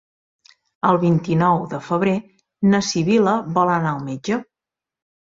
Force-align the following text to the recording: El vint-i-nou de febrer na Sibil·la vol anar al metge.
El 0.89 0.97
vint-i-nou 1.03 1.61
de 1.75 1.81
febrer 1.91 2.17
na 2.73 2.83
Sibil·la 2.91 3.39
vol 3.61 3.77
anar 3.79 3.97
al 3.97 4.05
metge. 4.11 4.45